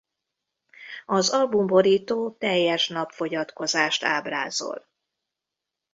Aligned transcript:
Az 1.05 1.29
albumborító 1.29 2.31
teljes 2.31 2.87
napfogyatkozást 2.87 4.03
ábrázol. 4.03 4.87